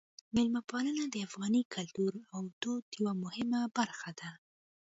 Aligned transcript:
میلمه 0.33 0.61
پالنه 0.71 1.03
د 1.09 1.15
افغاني 1.27 1.61
کلتور 1.73 2.13
او 2.35 2.41
دود 2.61 2.85
یوه 2.97 3.13
مهمه 3.23 3.61
برخه 3.77 4.11
ده. 4.19 4.29